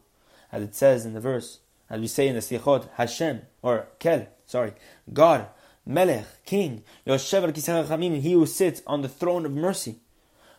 As 0.50 0.64
it 0.64 0.76
says 0.76 1.06
in 1.06 1.14
the 1.14 1.20
verse, 1.20 1.60
as 1.90 2.00
we 2.00 2.08
say 2.08 2.30
in 2.30 2.36
the 2.36 2.42
Sichot, 2.42 2.88
Hashem, 2.94 3.42
or 3.62 3.90
Kel, 4.00 4.28
sorry, 4.46 4.72
God 5.12 5.50
Melech, 5.86 6.26
king, 6.46 6.86
Yoshev 7.06 7.44
al 7.44 8.00
he 8.00 8.32
who 8.32 8.46
sits 8.46 8.82
on 8.88 9.02
the 9.02 9.10
throne 9.10 9.46
of 9.46 9.52
mercy. 9.52 9.98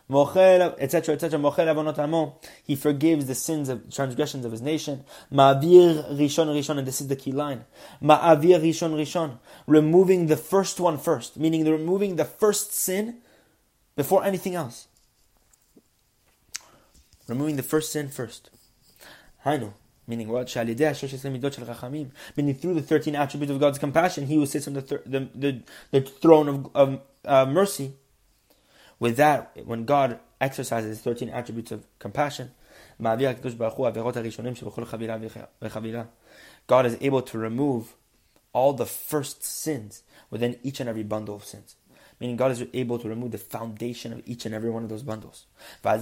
Etc., 0.09 1.15
etc. 1.15 2.33
He 2.63 2.75
forgives 2.75 3.25
the 3.25 3.35
sins 3.35 3.69
of 3.69 3.93
transgressions 3.93 4.45
of 4.45 4.51
his 4.51 4.61
nation. 4.61 5.03
Ma'avir 5.31 6.17
rishon 6.17 6.47
rishon, 6.47 6.77
and 6.77 6.87
this 6.87 7.01
is 7.01 7.07
the 7.07 7.15
key 7.15 7.31
line. 7.31 7.65
Ma'avir 8.01 8.61
rishon 8.61 8.95
rishon, 8.95 9.39
removing 9.65 10.27
the 10.27 10.37
first 10.37 10.79
one 10.79 10.97
first, 10.97 11.37
meaning 11.37 11.65
removing 11.65 12.15
the 12.15 12.25
first 12.25 12.73
sin 12.73 13.17
before 13.95 14.23
anything 14.23 14.55
else. 14.55 14.87
Removing 17.27 17.57
the 17.57 17.63
first 17.63 17.91
sin 17.91 18.07
first. 18.07 18.49
Hainu. 19.45 19.73
Meaning 20.07 20.29
what? 20.29 20.55
Meaning 20.55 22.55
through 22.55 22.73
the 22.75 22.81
13 22.81 23.15
attributes 23.15 23.51
of 23.51 23.59
God's 23.59 23.77
compassion, 23.77 24.27
He 24.27 24.35
who 24.35 24.45
sits 24.45 24.67
on 24.67 24.75
the, 24.75 24.81
the, 25.05 25.27
the, 25.35 25.61
the, 25.91 26.01
throne 26.01 26.47
of, 26.47 26.69
of 26.73 27.01
uh, 27.25 27.45
mercy. 27.45 27.95
With 28.99 29.17
that, 29.17 29.51
when 29.65 29.85
God 29.85 30.19
exercises 30.41 30.89
his 30.89 31.01
13 31.01 31.29
attributes 31.29 31.71
of 31.71 31.85
compassion, 31.99 32.51
God 32.99 33.21
is 36.85 36.97
able 37.01 37.21
to 37.21 37.37
remove 37.37 37.95
all 38.53 38.73
the 38.73 38.85
first 38.85 39.43
sins 39.43 40.03
within 40.29 40.57
each 40.63 40.79
and 40.79 40.89
every 40.89 41.03
bundle 41.03 41.35
of 41.35 41.43
sins 41.43 41.75
meaning 42.19 42.35
God 42.35 42.51
is 42.51 42.65
able 42.73 42.97
to 42.99 43.07
remove 43.07 43.31
the 43.31 43.37
foundation 43.37 44.11
of 44.13 44.21
each 44.25 44.45
and 44.45 44.55
every 44.55 44.69
one 44.69 44.83
of 44.83 44.89
those 44.89 45.03
bundles. 45.03 45.45
And 45.83 46.01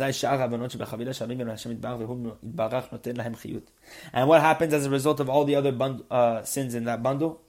what 4.30 4.42
happens 4.42 4.74
as 4.74 4.86
a 4.86 4.90
result 4.90 5.20
of 5.20 5.30
all 5.30 5.46
the 5.46 5.56
other 5.56 5.72
bund- 5.72 6.04
uh, 6.10 6.44
sins 6.44 6.74
in 6.74 6.86
that 6.86 7.04
bundle? 7.04 7.42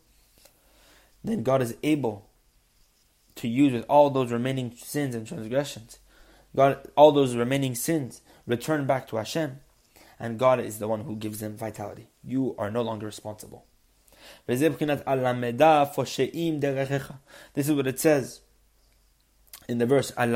Then 1.23 1.43
God 1.43 1.62
is 1.62 1.76
able 1.83 2.29
to 3.37 3.49
use 3.49 3.73
with 3.73 3.85
all 3.88 4.11
those 4.11 4.33
remaining 4.33 4.73
sins 4.76 5.14
and 5.14 5.26
transgressions. 5.26 5.99
God, 6.55 6.88
all 6.97 7.12
those 7.12 7.37
remaining 7.37 7.75
sins 7.75 8.23
return 8.47 8.87
back 8.87 9.07
to 9.09 9.16
Hashem, 9.16 9.61
and 10.19 10.38
God 10.38 10.61
is 10.61 10.78
the 10.78 10.88
one 10.88 11.02
who 11.02 11.16
gives 11.16 11.40
them 11.40 11.57
vitality. 11.57 12.09
You 12.25 12.55
are 12.59 12.71
no 12.71 12.83
longer 12.83 13.07
responsible. 13.07 13.66
This 14.47 14.61
is 14.62 14.71
what 17.72 17.87
it 17.87 18.01
says 18.01 18.40
in 19.68 19.79
the 19.79 19.87
verse, 19.87 20.11
as 20.12 20.29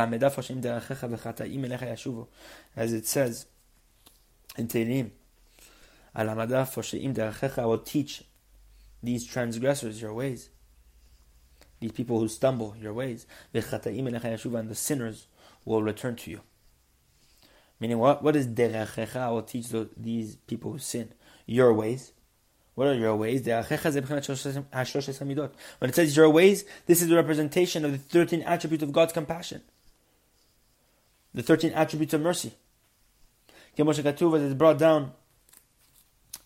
it 2.92 3.06
says 3.06 3.46
in 4.56 4.68
Tehillim, 4.68 5.10
I 6.14 7.64
will 7.64 7.78
teach 7.78 8.24
these 9.02 9.24
transgressors 9.24 10.02
your 10.02 10.12
ways, 10.12 10.50
these 11.80 11.92
people 11.92 12.20
who 12.20 12.28
stumble 12.28 12.76
your 12.80 12.92
ways, 12.92 13.26
and 13.52 13.62
the 13.62 14.74
sinners 14.74 15.26
will 15.64 15.82
return 15.82 16.14
to 16.16 16.30
you. 16.30 16.40
Meaning, 17.80 17.98
what? 17.98 18.22
What 18.22 18.36
is 18.36 18.46
derechecha? 18.46 19.16
I 19.16 19.30
will 19.30 19.42
teach 19.42 19.68
these 19.96 20.36
people 20.36 20.72
who 20.72 20.78
sin 20.78 21.14
your 21.46 21.72
ways. 21.72 22.12
What 22.74 22.88
are 22.88 22.94
your 22.94 23.16
ways? 23.16 23.46
When 23.46 23.56
it 23.56 23.64
says 25.94 26.16
your 26.16 26.30
ways, 26.30 26.64
this 26.86 27.02
is 27.02 27.08
the 27.08 27.16
representation 27.16 27.84
of 27.84 27.92
the 27.92 27.98
13 27.98 28.42
attributes 28.42 28.82
of 28.82 28.92
God's 28.92 29.12
compassion. 29.12 29.62
The 31.34 31.42
13 31.42 31.72
attributes 31.72 32.14
of 32.14 32.20
mercy. 32.20 32.52
As 33.78 33.98
it's 33.98 34.54
brought 34.54 34.78
down 34.78 35.12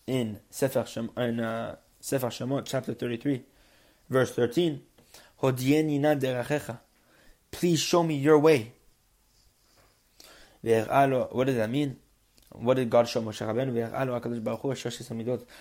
in 0.07 0.39
Sefer, 0.49 0.85
Shem, 0.85 1.11
in, 1.17 1.39
uh, 1.39 1.75
Sefer 1.99 2.27
Shemot, 2.27 2.65
chapter 2.65 2.93
33, 2.93 3.43
verse 4.09 4.31
13. 4.31 4.81
Please 7.51 7.79
show 7.79 8.03
me 8.03 8.15
your 8.15 8.39
way. 8.39 8.73
What 10.63 11.45
does 11.45 11.55
that 11.55 11.69
mean? 11.69 11.97
What 12.57 12.75
did 12.75 12.89
God 12.89 13.07
show 13.07 13.21
Moshe 13.21 13.45
Rabbeinu? 13.45 13.75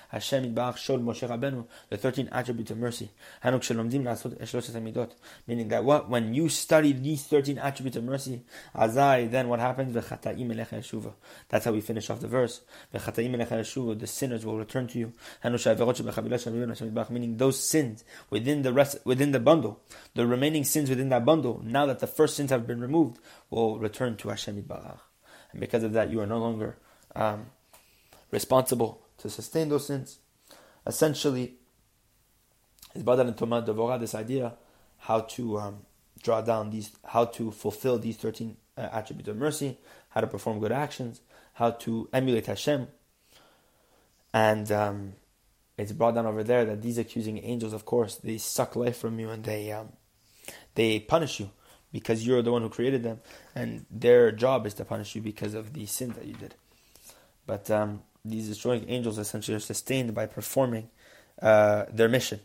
Hashem 0.09 0.44
Yitbarach 0.44 0.76
showed 0.76 1.04
Moshe 1.04 1.28
Rabbeinu 1.28 1.66
the 1.88 1.96
13 1.96 2.28
attributes 2.30 2.70
of 2.70 2.78
mercy. 2.78 3.11
Meaning 5.46 5.68
that 5.68 5.85
what? 5.85 6.09
When 6.09 6.35
you 6.35 6.48
study 6.48 6.92
these 6.92 7.24
13 7.24 7.59
attributes 7.59 7.96
of 7.96 8.04
mercy, 8.04 8.42
Azai, 8.74 9.30
then 9.30 9.48
what 9.48 9.61
happens? 9.61 9.94
That's 9.94 11.64
how 11.64 11.72
we 11.72 11.80
finish 11.80 12.11
off 12.11 12.20
the 12.20 12.28
verse. 12.28 12.61
The 12.92 14.07
sinners 14.07 14.46
will 14.46 14.59
return 14.59 14.87
to 14.88 14.98
you. 14.98 15.12
Meaning 17.11 17.37
those 17.37 17.62
sins 17.62 18.04
within 18.30 18.62
the 18.62 18.72
rest, 18.72 18.98
within 19.04 19.33
the 19.33 19.40
bundle, 19.40 19.80
the 20.14 20.26
remaining 20.26 20.64
sins 20.64 20.88
within 20.88 21.09
that 21.09 21.24
bundle, 21.24 21.61
now 21.64 21.87
that 21.87 21.98
the 21.98 22.07
first 22.07 22.37
sins 22.37 22.50
have 22.50 22.66
been 22.66 22.80
removed, 22.80 23.18
will 23.50 23.78
return 23.78 24.16
to 24.16 24.28
Hashem 24.28 24.62
Yitbarach. 24.62 25.00
And 25.52 25.61
because 25.61 25.83
of 25.83 25.92
that, 25.92 26.11
you 26.11 26.20
are 26.20 26.26
no 26.26 26.38
longer 26.38 26.76
um, 27.14 27.46
responsible 28.31 29.00
to 29.18 29.31
sustain 29.31 29.68
those 29.68 29.87
sins. 29.87 30.18
Essentially, 30.87 31.55
is 32.94 33.03
Badal 33.03 33.29
and 33.29 33.37
Tomer 33.37 33.66
Devora 33.66 33.98
this 33.98 34.14
idea 34.14 34.55
how 34.98 35.20
to 35.20 35.59
um, 35.59 35.79
draw 36.22 36.40
down 36.40 36.70
these, 36.70 36.92
how 37.05 37.24
to 37.27 37.50
fulfill 37.50 37.98
these 37.98 38.16
13 38.16 38.57
uh, 38.77 38.88
attributes 38.92 39.29
of 39.29 39.37
mercy, 39.37 39.79
how 40.11 40.20
to 40.20 40.27
perform 40.27 40.61
good 40.61 40.72
actions, 40.72 41.20
how 41.55 41.70
to 41.70 42.09
emulate 42.12 42.46
Hashem. 42.46 42.88
And 44.33 44.70
um, 44.72 45.12
it's 45.77 45.92
brought 45.92 46.14
down 46.14 46.27
over 46.27 46.42
there 46.42 46.64
that 46.64 46.83
these 46.83 46.98
accusing 46.98 47.38
angels, 47.38 47.72
of 47.72 47.85
course, 47.85 48.16
they 48.16 48.38
suck 48.38 48.77
life 48.77 48.96
from 48.96 49.18
you 49.18 49.31
and 49.31 49.44
they 49.44 49.72
um, 49.72 49.90
they 50.74 51.00
punish 51.00 51.40
you 51.40 51.50
because 51.92 52.27
you're 52.27 52.42
the 52.42 52.50
one 52.50 52.62
who 52.62 52.68
created 52.68 53.05
them, 53.05 53.20
and 53.55 53.87
their 53.88 54.33
job 54.33 54.66
is 54.66 54.74
to 54.74 54.85
punish 54.85 55.14
you 55.14 55.22
because 55.22 55.55
of 55.55 55.74
the 55.74 55.87
sin 55.87 56.11
that 56.11 56.24
you 56.24 56.35
did. 56.35 56.57
But 57.46 57.70
um, 57.70 58.02
these 58.24 58.48
destroying 58.48 58.88
angels 58.88 59.18
essentially 59.18 59.57
are 59.57 59.61
sustained 59.61 60.14
by 60.14 60.26
performing 60.26 60.88
uh, 61.40 61.85
their 61.92 62.09
mission. 62.09 62.40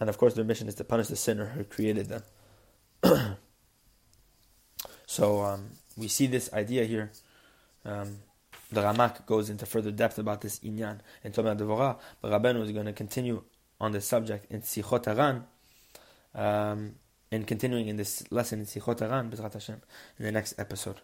And 0.00 0.08
of 0.08 0.18
course, 0.18 0.34
their 0.34 0.44
mission 0.44 0.68
is 0.68 0.74
to 0.76 0.84
punish 0.84 1.08
the 1.08 1.16
sinner 1.16 1.46
who 1.46 1.64
created 1.64 2.08
them. 2.08 2.22
so 5.06 5.42
um, 5.42 5.70
we 5.96 6.08
see 6.08 6.26
this 6.26 6.52
idea 6.52 6.84
here. 6.84 7.10
Um, 7.84 8.18
the 8.70 8.82
Ramak 8.82 9.24
goes 9.26 9.48
into 9.48 9.66
further 9.66 9.90
depth 9.90 10.18
about 10.18 10.42
this 10.42 10.58
inyan 10.60 11.00
in 11.24 11.32
Tomer 11.32 11.56
Devora, 11.56 11.96
but 12.20 12.30
Rabbeinu 12.30 12.62
is 12.62 12.72
going 12.72 12.86
to 12.86 12.92
continue 12.92 13.42
on 13.80 13.92
this 13.92 14.06
subject 14.06 14.50
in 14.52 14.60
Sichot 14.60 15.06
Haran, 15.06 15.44
um, 16.34 16.96
and 17.32 17.46
continuing 17.46 17.88
in 17.88 17.96
this 17.96 18.30
lesson 18.30 18.60
in 18.60 18.66
Sichot 18.66 19.00
Haran, 19.00 19.32
in 19.32 20.24
the 20.24 20.32
next 20.32 20.58
episode. 20.58 21.00